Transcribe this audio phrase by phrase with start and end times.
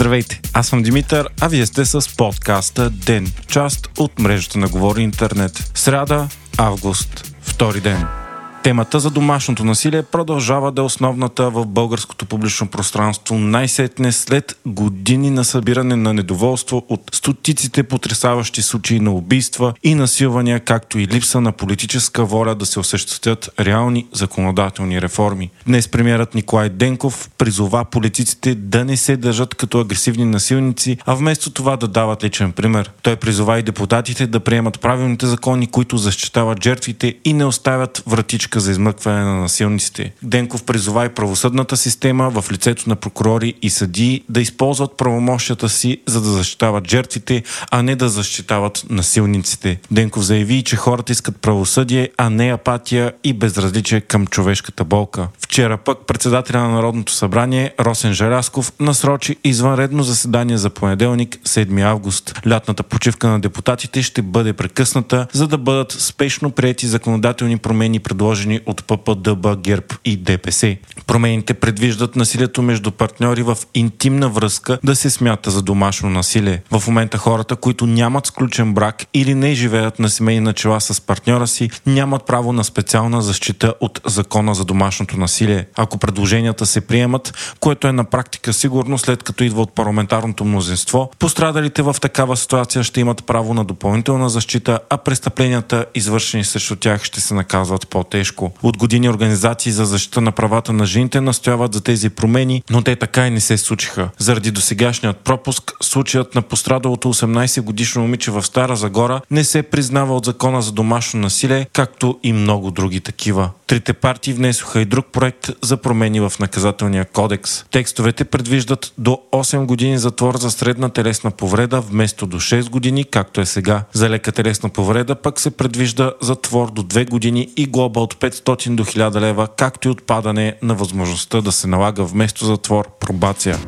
[0.00, 5.02] Здравейте, аз съм Димитър, а вие сте с подкаста ДЕН, част от мрежата на Говори
[5.02, 5.70] Интернет.
[5.74, 8.19] Сряда, август, втори ден.
[8.62, 15.30] Темата за домашното насилие продължава да е основната в българското публично пространство най-сетне след години
[15.30, 21.40] на събиране на недоволство от стотиците потрясаващи случаи на убийства и насилвания, както и липса
[21.40, 25.50] на политическа воля да се осъществят реални законодателни реформи.
[25.66, 31.50] Днес премиерът Николай Денков призова политиците да не се държат като агресивни насилници, а вместо
[31.50, 32.90] това да дават личен пример.
[33.02, 38.49] Той призова и депутатите да приемат правилните закони, които защитават жертвите и не оставят вратичка
[38.50, 40.12] точка за измъкване на насилниците.
[40.22, 46.00] Денков призова и правосъдната система в лицето на прокурори и съдии да използват правомощията си,
[46.06, 49.80] за да защитават жертвите, а не да защитават насилниците.
[49.90, 55.28] Денков заяви, че хората искат правосъдие, а не апатия и безразличие към човешката болка.
[55.40, 62.40] Вчера пък председателя на Народното събрание Росен Жарясков насрочи извънредно заседание за понеделник 7 август.
[62.48, 68.39] Лятната почивка на депутатите ще бъде прекъсната, за да бъдат спешно прияти законодателни промени, предложени
[68.40, 70.76] предложени от ППДБ, ГЕРБ и ДПС.
[71.06, 76.62] Промените предвиждат насилието между партньори в интимна връзка да се смята за домашно насилие.
[76.70, 81.46] В момента хората, които нямат сключен брак или не живеят на семейни начала с партньора
[81.46, 85.66] си, нямат право на специална защита от закона за домашното насилие.
[85.76, 91.10] Ако предложенията се приемат, което е на практика сигурно след като идва от парламентарното мнозинство,
[91.18, 97.04] пострадалите в такава ситуация ще имат право на допълнителна защита, а престъпленията, извършени срещу тях,
[97.04, 98.52] ще се наказват по-тежко тежко.
[98.62, 102.96] От години организации за защита на правата на жените настояват за тези промени, но те
[102.96, 104.10] така и не се случиха.
[104.18, 110.16] Заради досегашният пропуск, случаят на пострадалото 18 годишно момиче в Стара Загора не се признава
[110.16, 113.50] от закона за домашно насилие, както и много други такива.
[113.66, 117.64] Трите партии внесоха и друг проект за промени в наказателния кодекс.
[117.70, 123.40] Текстовете предвиждат до 8 години затвор за средна телесна повреда вместо до 6 години, както
[123.40, 123.84] е сега.
[123.92, 128.74] За лека телесна повреда пък се предвижда затвор до 2 години и глоба от 500
[128.74, 133.58] до 1000 лева, както и отпадане на възможността да се налага вместо затвор пробация.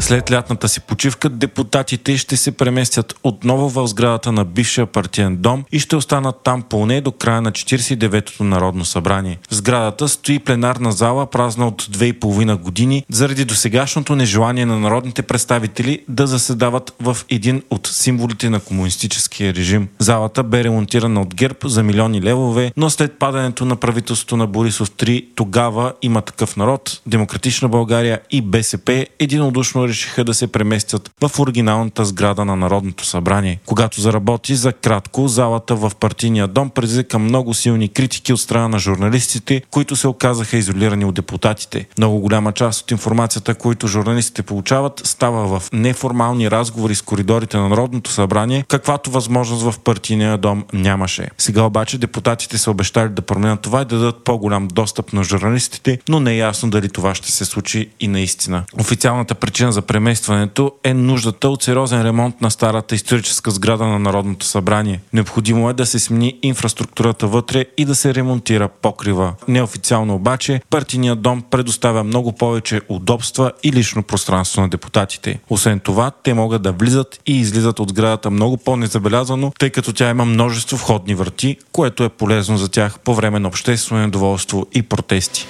[0.00, 5.64] След лятната си почивка депутатите ще се преместят отново в сградата на бившия партиен дом
[5.72, 9.38] и ще останат там поне до края на 49-то Народно събрание.
[9.50, 16.00] В сградата стои пленарна зала, празна от 2,5 години, заради досегашното нежелание на народните представители
[16.08, 19.88] да заседават в един от символите на комунистическия режим.
[19.98, 24.90] Залата бе ремонтирана от ГЕРБ за милиони левове, но след падането на правителството на Борисов
[24.90, 31.38] 3, тогава има такъв народ, Демократична България и БСП единодушно решиха да се преместят в
[31.38, 33.60] оригиналната сграда на Народното събрание.
[33.66, 38.78] Когато заработи за кратко, залата в партийния дом предизвика много силни критики от страна на
[38.78, 41.86] журналистите, които се оказаха изолирани от депутатите.
[41.98, 47.68] Много голяма част от информацията, които журналистите получават, става в неформални разговори с коридорите на
[47.68, 51.28] Народното събрание, каквато възможност в партийния дом нямаше.
[51.38, 55.98] Сега обаче депутатите са обещали да променят това и да дадат по-голям достъп на журналистите,
[56.08, 58.64] но не е ясно дали това ще се случи и наистина.
[58.80, 64.46] Официалната причина за преместването е нуждата от сериозен ремонт на старата историческа сграда на Народното
[64.46, 65.00] събрание.
[65.12, 69.34] Необходимо е да се смени инфраструктурата вътре и да се ремонтира покрива.
[69.48, 75.40] Неофициално обаче партийният дом предоставя много повече удобства и лично пространство на депутатите.
[75.50, 80.10] Освен това, те могат да влизат и излизат от сградата много по-незабелязано, тъй като тя
[80.10, 84.82] има множество входни врати, което е полезно за тях по време на обществено недоволство и
[84.82, 85.46] протести.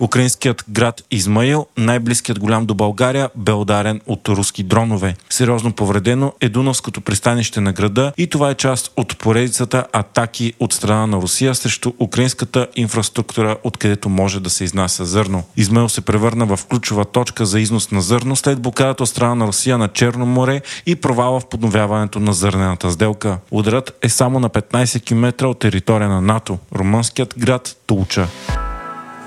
[0.00, 5.16] Украинският град Измаил, най-близкият голям до България, бе ударен от руски дронове.
[5.30, 10.72] Сериозно повредено е Дунавското пристанище на града и това е част от поредицата атаки от
[10.72, 15.44] страна на Русия срещу украинската инфраструктура, откъдето може да се изнася зърно.
[15.56, 19.46] Измаил се превърна в ключова точка за износ на зърно след блокадата от страна на
[19.46, 23.38] Русия на Черно море и провала в подновяването на зърнената сделка.
[23.50, 28.28] Ударът е само на 15 км от територия на НАТО, румънският град Тулча.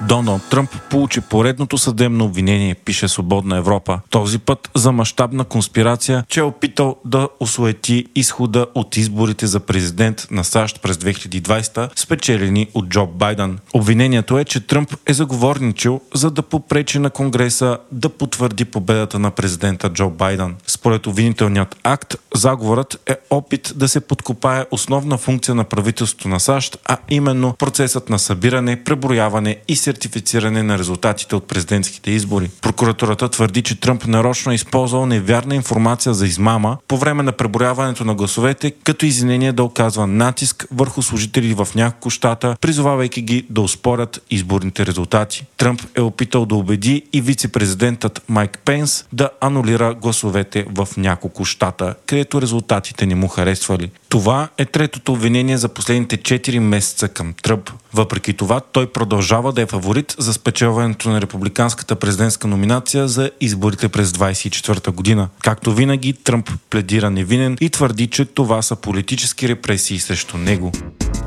[0.02, 4.00] Доналд Тръмп получи поредното съдебно обвинение, пише Свободна Европа.
[4.10, 10.28] Този път за мащабна конспирация, че е опитал да осуети изхода от изборите за президент
[10.32, 13.60] на САЩ през 2020, спечелени от Джо Байден.
[13.74, 19.32] Обвинението е, че Тръмп е заговорничил, за да попречи на Конгреса да потвърди победата на
[19.32, 20.56] президента Джо Байден.
[20.88, 26.78] Според обвинителният акт, заговорът е опит да се подкопае основна функция на правителството на САЩ,
[26.86, 32.50] а именно процесът на събиране, преброяване и сертифициране на резултатите от президентските избори.
[32.62, 38.06] Прокуратурата твърди, че Тръмп нарочно е използвал невярна информация за измама по време на преброяването
[38.06, 43.62] на гласовете, като извинение да оказва натиск върху служители в няколко щата, призовавайки ги да
[43.62, 45.46] успорят изборните резултати.
[45.58, 51.96] Тръмп е опитал да убеди и вице-президентът Майк Пенс да анулира гласовете в няколко щата,
[52.06, 53.92] където резултатите не му харесвали.
[54.10, 57.70] Това е третото обвинение за последните 4 месеца към Тръмп.
[57.94, 63.90] Въпреки това, той продължава да е фаворит за спечелването на републиканската президентска номинация за изборите
[63.90, 65.30] през 24 година.
[65.44, 70.72] Както винаги, Тръмп пледира невинен и твърди, че това са политически репресии срещу него.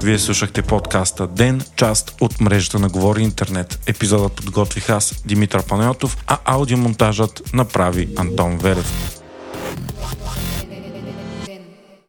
[0.03, 3.79] Вие слушахте подкаста Ден, част от мрежата на Говори Интернет.
[3.87, 9.10] Епизодът подготвих аз, Димитър Панайотов, а аудиомонтажът направи Антон Верев.